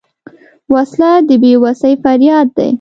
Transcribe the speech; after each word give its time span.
وسله 0.73 1.11
د 1.27 1.29
بېوسۍ 1.41 1.93
فریاد 2.03 2.47
دی 2.57 2.69